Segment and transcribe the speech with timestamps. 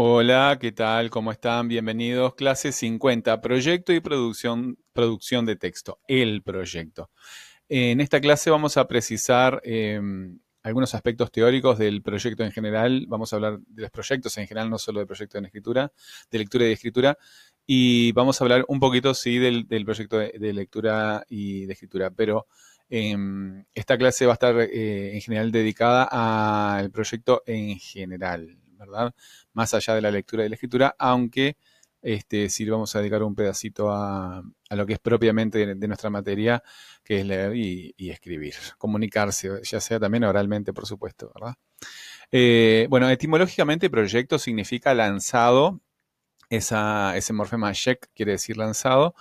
[0.00, 1.10] Hola, ¿qué tal?
[1.10, 1.66] ¿Cómo están?
[1.66, 2.36] Bienvenidos.
[2.36, 7.10] Clase 50, proyecto y producción, producción de texto, el proyecto.
[7.68, 13.06] En esta clase vamos a precisar em, algunos aspectos teóricos del proyecto en general.
[13.08, 15.90] Vamos a hablar de los proyectos en general, no solo del proyecto en escritura,
[16.30, 17.18] de lectura y de escritura.
[17.66, 22.12] Y vamos a hablar un poquito, sí, del, proyecto de, lectura y de escritura.
[22.12, 22.46] Pero
[22.88, 28.58] em, esta clase va a estar eh, en general dedicada al proyecto en general,
[29.52, 31.56] Más allá de la lectura y la escritura, aunque
[32.00, 36.62] este, sí vamos a dedicar un pedacito a, lo que es propiamente de, nuestra materia,
[37.02, 41.32] que es leer y, escribir, comunicarse, ya sea también oralmente, por supuesto.
[42.30, 45.80] Eh, bueno, etimológicamente proyecto significa lanzado,
[46.48, 49.14] ese morfema shek quiere decir lanzado,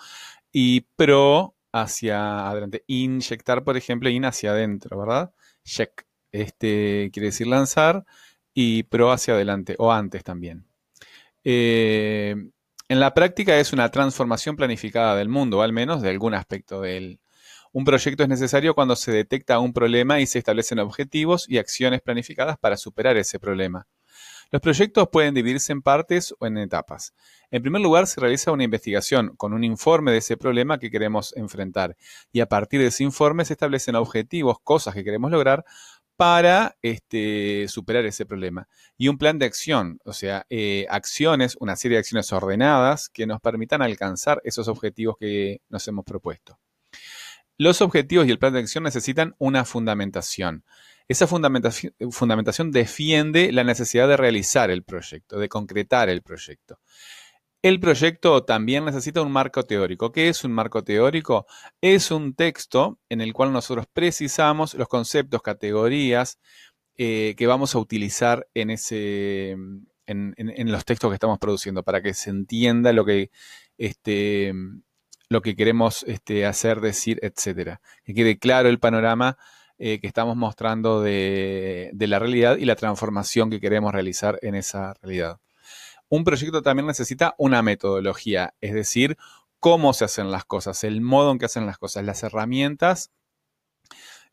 [0.52, 5.34] y pro hacia adelante, inyectar, por ejemplo, in hacia adentro, ¿verdad?
[5.64, 8.06] Shek, este quiere decir lanzar,
[8.60, 10.66] y pro hacia adelante, o antes también.
[11.44, 12.36] Eh,
[12.90, 16.98] en la práctica es una transformación planificada del mundo, al menos de algún aspecto de
[16.98, 17.20] él.
[17.72, 22.02] Un proyecto es necesario cuando se detecta un problema y se establecen objetivos y acciones
[22.02, 23.86] planificadas para superar ese problema.
[24.50, 27.14] Los proyectos pueden dividirse en partes o en etapas.
[27.52, 31.36] En primer lugar, se realiza una investigación con un informe de ese problema que queremos
[31.36, 31.96] enfrentar
[32.32, 35.64] y a partir de ese informe se establecen objetivos, cosas que queremos lograr
[36.18, 38.68] para este, superar ese problema.
[38.98, 43.28] Y un plan de acción, o sea, eh, acciones, una serie de acciones ordenadas que
[43.28, 46.60] nos permitan alcanzar esos objetivos que nos hemos propuesto.
[47.60, 50.64] Los objetivos y el plan de acción necesitan una fundamentación.
[51.08, 56.80] Esa fundamentación, fundamentación defiende la necesidad de realizar el proyecto, de concretar el proyecto.
[57.64, 60.12] El proyecto también necesita un marco teórico.
[60.12, 61.48] ¿Qué es un marco teórico?
[61.82, 66.40] Es un texto en el cual nosotros precisamos los conceptos, categorías
[66.98, 69.58] eh, que vamos a utilizar en, ese,
[70.06, 73.32] en, los textos que estamos produciendo para que se entienda lo que,
[73.78, 74.54] este,
[75.30, 77.82] lo que queremos este, hacer, decir, etcétera.
[78.06, 79.38] Que quede claro el panorama
[79.80, 84.94] eh, que estamos mostrando de la realidad y la transformación que queremos realizar en esa
[85.02, 85.40] realidad
[86.10, 89.18] un proyecto también necesita una metodología, es decir,
[89.60, 93.12] cómo se hacen las cosas, el modo en que hacen las cosas, las herramientas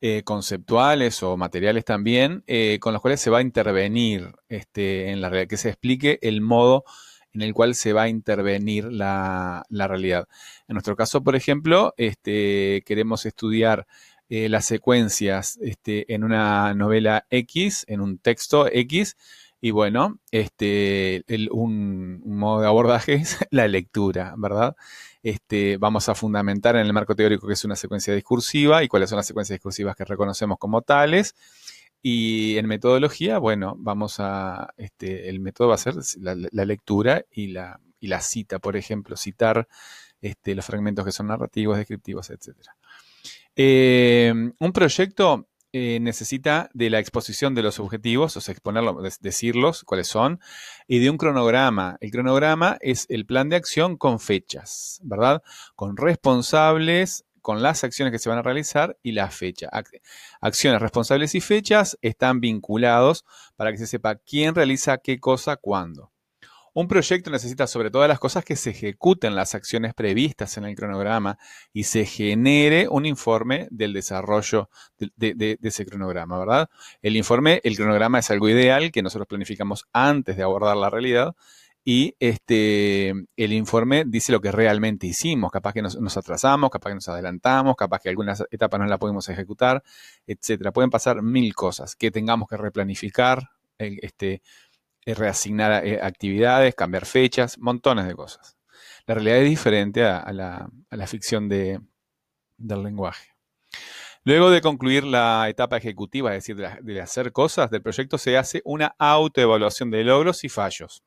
[0.00, 5.20] eh, conceptuales o materiales también, eh, con las cuales se va a intervenir este, en
[5.20, 6.84] la realidad, que se explique el modo
[7.32, 10.28] en el cual se va a intervenir la, realidad.
[10.68, 13.86] En nuestro caso, por ejemplo, este, queremos estudiar
[14.28, 19.16] eh, las secuencias este, en una novela X, en un texto X,
[19.64, 24.76] y bueno, este, un, modo de abordaje es la lectura, ¿verdad?
[25.22, 29.08] Este, vamos a fundamentar en el marco teórico que es una secuencia discursiva y cuáles
[29.08, 31.34] son las secuencias discursivas que reconocemos como tales.
[32.02, 37.46] Y en metodología, bueno, vamos a, este, el método va a ser la, lectura y
[37.46, 39.66] la, y la, cita, por ejemplo, citar
[40.20, 42.54] este, los fragmentos que son narrativos, descriptivos, etc.
[43.56, 48.54] Eh, un proyecto eh, necesita de la exposición de los objetivos, o sea,
[49.20, 50.38] decirlos cuáles son,
[50.86, 51.96] y de un cronograma.
[52.00, 55.42] El cronograma es el plan de acción con fechas, ¿verdad?
[55.74, 59.68] Con responsables, con las acciones que se van a realizar y la fecha.
[60.40, 63.24] Acciones responsables y fechas están vinculados
[63.56, 66.13] para que se sepa quién realiza qué cosa cuándo.
[66.76, 70.74] Un proyecto necesita sobre todas las cosas que se ejecuten las acciones previstas en el
[70.74, 71.38] cronograma
[71.72, 74.68] y se genere un informe del desarrollo
[74.98, 76.68] de, ese cronograma, ¿verdad?
[77.00, 81.36] El informe, el cronograma es algo ideal que nosotros planificamos antes de abordar la realidad
[81.84, 85.52] y este, el informe dice lo que realmente hicimos.
[85.52, 89.28] Capaz que nos, atrasamos, capaz que nos adelantamos, capaz que algunas etapas no las podemos
[89.28, 89.84] ejecutar,
[90.26, 90.72] etcétera.
[90.72, 94.42] Pueden pasar mil cosas que tengamos que replanificar, este,
[95.06, 98.56] reasignar eh, actividades, cambiar fechas, montones de cosas.
[99.06, 101.82] La realidad es diferente a, la, ficción del
[102.58, 103.34] lenguaje.
[104.24, 108.62] Luego de concluir la etapa ejecutiva, es decir, de, hacer cosas del proyecto, se hace
[108.64, 111.02] una autoevaluación de logros y fallos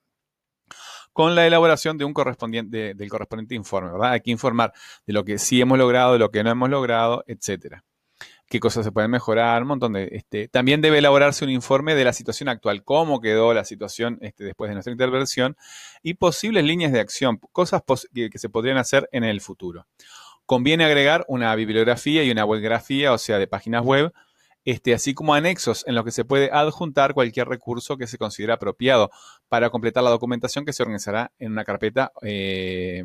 [1.12, 4.12] con la elaboración del correspondiente informe, ¿verdad?
[4.12, 4.72] Hay que informar
[5.08, 7.84] de lo que sí hemos logrado, de lo que no hemos logrado, etcétera
[8.50, 10.10] qué cosas se pueden mejorar, un montón de...
[10.12, 14.44] Este, también debe elaborarse un informe de la situación actual, cómo quedó la situación este,
[14.44, 15.58] después de nuestra intervención
[16.02, 17.84] y posibles líneas de acción, cosas
[18.14, 19.88] que, se podrían hacer en el futuro.
[20.46, 24.14] Conviene agregar una bibliografía y una webgrafía, o sea, de páginas web,
[24.64, 28.54] este, así como anexos en los que se puede adjuntar cualquier recurso que se considere
[28.54, 29.12] apropiado
[29.50, 33.04] para completar la documentación que se organizará en una carpeta eh,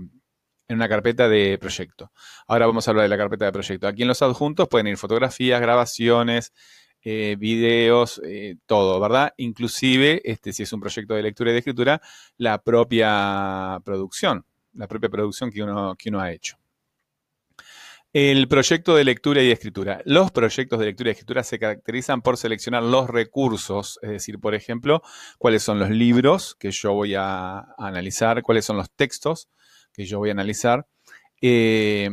[0.68, 2.12] en una carpeta de proyecto.
[2.46, 3.86] Ahora vamos a hablar de la carpeta de proyecto.
[3.86, 6.52] Aquí en los adjuntos pueden ir fotografías, grabaciones,
[7.04, 9.34] eh, videos, eh, todo, ¿verdad?
[9.36, 12.00] Inclusive, este, si es un proyecto de lectura y de escritura,
[12.36, 14.44] la propia producción,
[14.74, 16.56] la propia producción que uno, que uno ha hecho.
[18.14, 20.02] El proyecto de lectura y escritura.
[20.04, 24.54] Los proyectos de lectura y escritura se caracterizan por seleccionar los recursos, es decir, por
[24.54, 25.02] ejemplo,
[25.38, 29.48] cuáles son los libros que yo voy a, analizar, cuáles son los textos
[29.92, 30.86] que yo voy a analizar,
[31.40, 32.10] eh,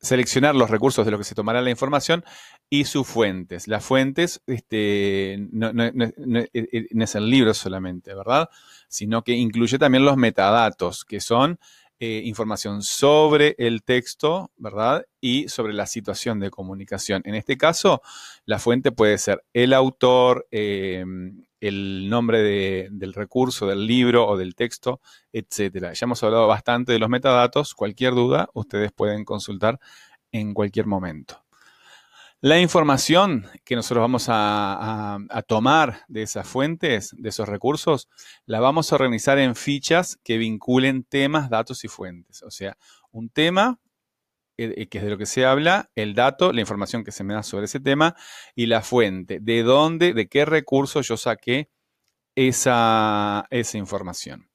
[0.00, 2.24] seleccionar los recursos de los que se tomará la información
[2.68, 3.68] y sus fuentes.
[3.68, 8.48] Las fuentes este, no, es el libro solamente, ¿verdad?
[8.88, 11.58] Sino que incluye también los metadatos, que son
[12.00, 15.06] eh, información sobre el texto, ¿verdad?
[15.20, 17.22] Y sobre la situación de comunicación.
[17.24, 18.02] En este caso,
[18.44, 22.42] la fuente puede ser el autor, em, el nombre
[22.90, 25.00] del recurso, del libro o del texto,
[25.32, 25.92] etc.
[25.94, 27.74] Ya hemos hablado bastante de los metadatos.
[27.74, 29.80] Cualquier duda, ustedes pueden consultar
[30.30, 31.42] en cualquier momento.
[32.40, 38.10] La información que nosotros vamos a, tomar de esas fuentes, de esos recursos,
[38.44, 42.42] la vamos a organizar en fichas que vinculen temas, datos y fuentes.
[42.42, 42.76] O sea,
[43.10, 43.78] un tema,
[44.56, 47.42] que es de lo que se habla, el dato, la información que se me da
[47.42, 48.14] sobre ese tema
[48.54, 51.70] y la fuente, de dónde, de qué recurso yo saqué
[52.36, 54.48] esa, esa información.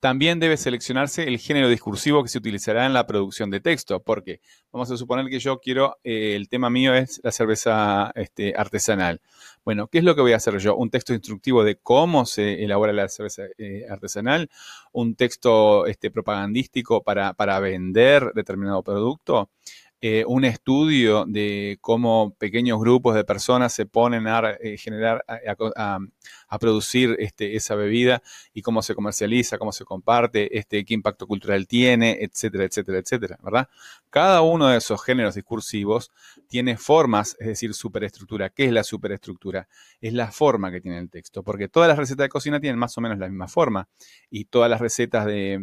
[0.00, 4.40] También debe seleccionarse el género discursivo que se utilizará en la producción de texto, porque
[4.70, 9.20] vamos a suponer que yo quiero, eh, el tema mío es la cerveza este, artesanal.
[9.64, 10.76] Bueno, ¿qué es lo que voy a hacer yo?
[10.76, 14.48] Un texto instructivo de cómo se elabora la cerveza eh, artesanal,
[14.92, 19.50] un texto este, propagandístico para, para vender determinado producto.
[20.00, 25.98] Eh, un estudio de cómo pequeños grupos de personas se ponen a generar, a,
[26.48, 28.22] a producir este, esa bebida
[28.54, 33.38] y cómo se comercializa, cómo se comparte, este, qué impacto cultural tiene, etcétera, etcétera, etcétera,
[33.42, 33.68] ¿verdad?
[34.10, 36.10] Cada uno de esos géneros discursivos
[36.48, 38.50] tiene formas, es decir, superestructura.
[38.50, 39.68] ¿Qué es la superestructura?
[40.00, 42.96] Es la forma que tiene el texto, porque todas las recetas de cocina tienen más
[42.96, 43.88] o menos la misma forma
[44.30, 45.58] y todas las recetas de,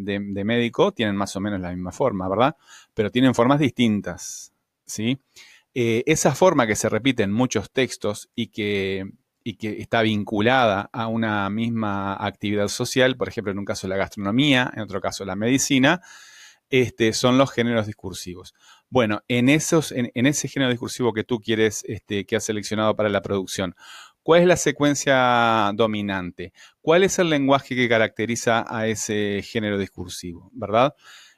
[0.45, 2.55] médico tienen más o menos la misma forma, ¿verdad?
[2.93, 4.53] Pero tienen formas distintas,
[4.85, 5.19] ¿sí?
[5.73, 9.09] Eh, esa forma que se repite en muchos textos y que
[9.47, 13.95] y que está vinculada a una misma actividad social, por ejemplo, en un caso la
[13.95, 16.01] gastronomía, en otro caso la medicina,
[16.81, 18.53] este, son los géneros discursivos.
[18.89, 23.07] Bueno, en, esos, en, ese género discursivo que tú quieres, este, que has seleccionado para
[23.07, 23.75] la producción,
[24.23, 26.51] ¿cuál es la secuencia dominante?
[26.81, 30.51] ¿Cuál es el lenguaje que caracteriza a ese género discursivo?
[30.53, 30.93] ¿Verdad?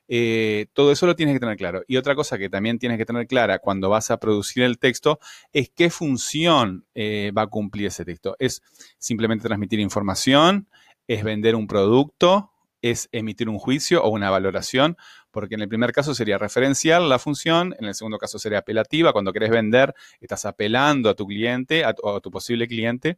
[0.07, 1.83] Eh, todo eso lo tienes que tener claro.
[1.88, 5.19] Y otra cosa que también tienes que tener clara cuando vas a producir el texto
[5.54, 8.36] es qué función eh, va a cumplir ese texto.
[8.40, 8.63] ¿Es
[8.98, 10.68] simplemente transmitir información?
[11.07, 12.54] ¿Es vender un producto?
[12.82, 14.98] ¿Es emitir un juicio o una valoración?
[15.32, 19.14] Porque en el primer caso sería referencial la función, en el segundo caso sería apelativa.
[19.14, 23.18] Cuando querés vender, estás apelando a tu cliente o a tu posible cliente.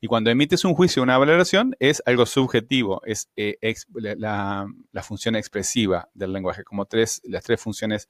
[0.00, 3.58] Y cuando emites un juicio o una valoración, es algo subjetivo, es eh,
[3.94, 4.66] la,
[5.02, 8.08] función expresiva del lenguaje, como tres, las tres funciones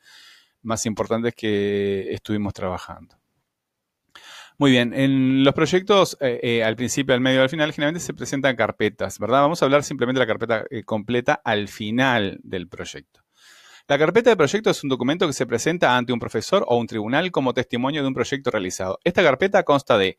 [0.62, 3.17] más importantes que estuvimos trabajando.
[4.60, 8.04] Muy bien, en los proyectos, eh, eh, al principio, al medio y al final, generalmente
[8.04, 9.42] se presentan carpetas, ¿verdad?
[9.42, 13.20] Vamos a hablar simplemente de la carpeta completa al final del proyecto.
[13.86, 16.88] La carpeta de proyecto es un documento que se presenta ante un profesor o un
[16.88, 18.98] tribunal como testimonio de un proyecto realizado.
[19.04, 20.18] Esta carpeta consta de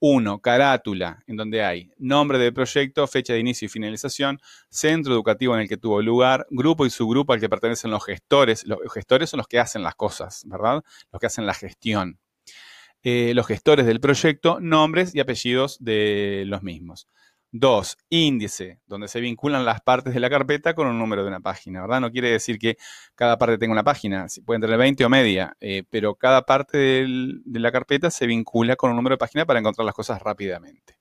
[0.00, 5.54] uno, Carátula, en donde hay nombre del proyecto, fecha de inicio y finalización, centro educativo
[5.54, 8.66] en el que tuvo lugar, grupo y subgrupo al que pertenecen los gestores.
[8.66, 10.82] Los gestores son los que hacen las cosas, ¿verdad?
[11.12, 12.18] Los que hacen la gestión.
[13.06, 17.06] Eh, los gestores del proyecto, nombres y apellidos de los mismos.
[17.52, 21.40] Dos, índice, donde se vinculan las partes de la carpeta con un número de una
[21.40, 22.00] página, ¿verdad?
[22.00, 22.78] No quiere decir que
[23.14, 27.60] cada parte tenga una página, pueden tener 20 o media, eh, pero cada parte de
[27.60, 30.98] la carpeta se vincula con un número de página para encontrar las cosas rápidamente.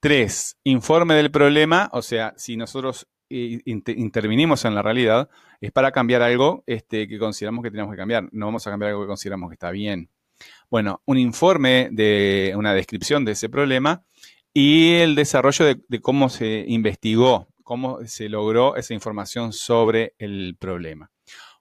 [0.00, 5.28] Tres, informe del problema, o sea, si nosotros eh, intervinimos en la realidad,
[5.60, 8.28] es para cambiar algo este, que consideramos que tenemos que cambiar.
[8.32, 10.10] No vamos a cambiar algo que consideramos que está bien.
[10.70, 14.04] Bueno, un informe de una descripción de ese problema
[14.52, 21.10] y el desarrollo de, cómo se investigó, cómo se logró esa información sobre el problema.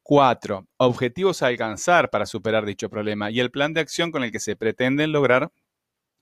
[0.02, 4.32] Cuatro, objetivos a alcanzar para superar dicho problema y el plan de acción con el
[4.32, 5.52] que se pretenden lograr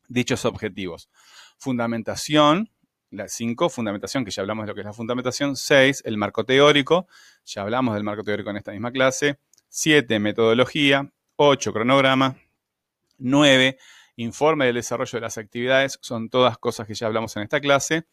[0.08, 1.10] dichos objetivos.
[1.58, 2.70] Fundamentación,
[3.10, 5.56] la cinco, fundamentación, que ya hablamos de lo que es la fundamentación.
[5.56, 7.08] Seis, el marco teórico,
[7.46, 9.38] ya hablamos del marco teórico en esta misma clase.
[9.68, 11.12] Siete, metodología.
[11.36, 12.38] Ocho, cronograma.
[13.22, 13.78] Nueve,
[14.16, 18.06] informe del desarrollo de las actividades, son todas cosas que ya hablamos en esta clase.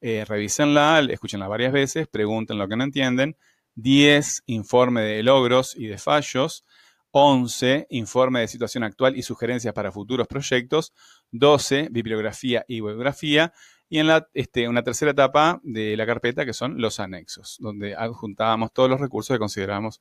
[0.00, 3.36] Eh, revísenla, escúchenla varias veces, pregunten lo que no entienden.
[3.74, 6.64] 10, informe de logros y de fallos.
[7.10, 10.92] 11, informe de situación actual y sugerencias para futuros proyectos.
[11.30, 13.52] 12, bibliografía y bibliografía.
[13.88, 17.94] Y en la, este, una tercera etapa de la carpeta que son los anexos, donde
[17.94, 20.00] adjuntábamos todos los recursos que considerábamos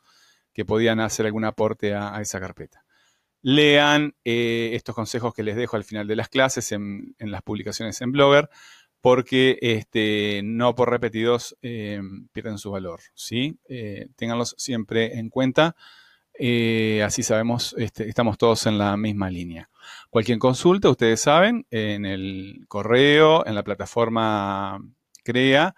[0.54, 2.84] que podían hacer algún aporte a, esa carpeta.
[3.42, 8.02] Lean eh, estos consejos que les dejo al final de las clases en, las publicaciones
[8.02, 8.50] en Blogger,
[9.02, 12.02] porque este, no por repetidos eh,
[12.32, 13.00] pierden su valor.
[13.14, 13.58] ¿sí?
[13.70, 15.76] Eh, ténganlos siempre en cuenta.
[16.40, 19.70] Eh, así sabemos, este, estamos todos en la misma línea.
[20.10, 24.80] Cualquier consulta, ustedes saben, en el correo, en la plataforma
[25.24, 25.76] CREA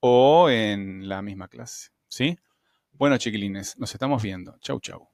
[0.00, 1.90] o en la misma clase.
[2.08, 2.36] ¿Sí?
[2.92, 4.56] Bueno, chiquilines, nos estamos viendo.
[4.60, 5.09] Chau, chau.